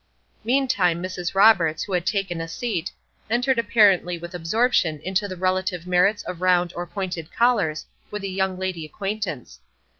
Meantime 0.43 0.99
Mrs. 0.99 1.35
Roberts, 1.35 1.83
who 1.83 1.93
had 1.93 2.07
taken 2.07 2.41
a 2.41 2.47
seat, 2.47 2.91
entered 3.29 3.59
apparently 3.59 4.17
with 4.17 4.33
absorption 4.33 4.99
into 5.01 5.27
the 5.27 5.37
relative 5.37 5.85
merits 5.85 6.23
of 6.23 6.41
round 6.41 6.73
or 6.75 6.87
pointed 6.87 7.31
collars 7.31 7.85
with 8.09 8.23
a 8.23 8.27
young 8.27 8.57
lady 8.57 8.83
acquaintance. 8.83 9.59